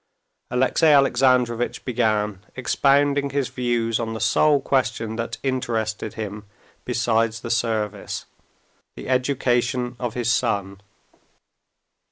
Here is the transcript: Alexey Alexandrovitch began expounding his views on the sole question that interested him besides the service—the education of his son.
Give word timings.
Alexey 0.49 0.87
Alexandrovitch 0.87 1.85
began 1.85 2.43
expounding 2.55 3.29
his 3.29 3.49
views 3.49 3.99
on 3.99 4.15
the 4.15 4.19
sole 4.19 4.59
question 4.59 5.15
that 5.15 5.37
interested 5.43 6.15
him 6.15 6.43
besides 6.85 7.41
the 7.41 7.51
service—the 7.51 9.07
education 9.07 9.95
of 9.99 10.15
his 10.15 10.31
son. 10.33 10.81